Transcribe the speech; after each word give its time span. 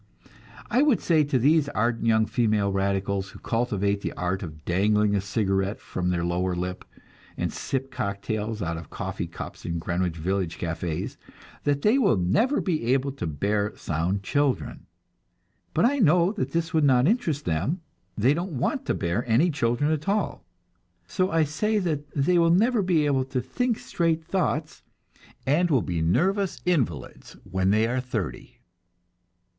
I 0.71 0.81
would 0.81 0.99
say 0.99 1.23
to 1.25 1.37
these 1.37 1.69
ardent 1.69 2.07
young 2.07 2.25
female 2.25 2.71
radicals, 2.71 3.29
who 3.29 3.39
cultivate 3.39 4.01
the 4.01 4.13
art 4.13 4.41
of 4.41 4.65
dangling 4.65 5.13
a 5.15 5.21
cigarette 5.21 5.79
from 5.79 6.09
their 6.09 6.25
lower 6.25 6.55
lip, 6.55 6.83
and 7.37 7.53
sip 7.53 7.91
cocktails 7.91 8.63
out 8.63 8.77
of 8.77 8.89
coffee 8.89 9.27
cups 9.27 9.63
in 9.63 9.77
Greenwich 9.77 10.17
Village 10.17 10.57
cafés, 10.57 11.17
that 11.65 11.83
they 11.83 11.99
will 11.99 12.17
never 12.17 12.59
be 12.61 12.83
able 12.85 13.11
to 13.11 13.27
bear 13.27 13.73
sound 13.77 14.23
children; 14.23 14.87
but 15.71 15.85
I 15.85 15.99
know 15.99 16.31
that 16.31 16.51
this 16.51 16.73
would 16.73 16.83
not 16.83 17.07
interest 17.07 17.45
them 17.45 17.81
they 18.17 18.33
don't 18.33 18.53
want 18.57 18.87
to 18.87 18.95
bear 18.95 19.23
any 19.29 19.51
children 19.51 19.91
at 19.91 20.09
all. 20.09 20.43
So 21.05 21.29
I 21.29 21.43
say 21.43 21.77
that 21.77 22.09
they 22.15 22.39
will 22.39 22.49
never 22.49 22.81
be 22.81 23.05
able 23.05 23.25
to 23.25 23.39
think 23.39 23.77
straight 23.77 24.25
thoughts, 24.25 24.81
and 25.45 25.69
will 25.69 25.83
be 25.83 26.01
nervous 26.01 26.59
invalids 26.65 27.37
when 27.43 27.69
they 27.69 27.85
are 27.85 28.01
thirty. 28.01 28.61